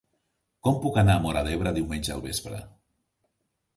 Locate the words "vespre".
2.27-2.67